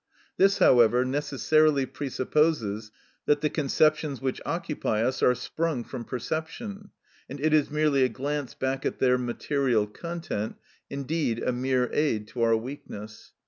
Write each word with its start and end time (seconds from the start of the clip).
This, 0.37 0.57
however, 0.57 1.05
necessarily 1.05 1.85
presupposes 1.85 2.89
that 3.27 3.41
the 3.41 3.51
conceptions 3.51 4.19
which 4.19 4.41
occupy 4.47 5.03
us 5.05 5.21
are 5.21 5.35
sprung 5.35 5.83
from 5.83 6.05
perception, 6.05 6.89
and 7.29 7.39
it 7.39 7.53
is 7.53 7.69
merely 7.69 8.01
a 8.03 8.09
glance 8.09 8.55
back 8.55 8.83
at 8.83 8.97
their 8.97 9.19
material 9.19 9.85
content, 9.85 10.55
indeed 10.89 11.37
a 11.43 11.51
mere 11.51 11.87
aid 11.93 12.27
to 12.29 12.41
our 12.41 12.57
weakness. 12.57 13.33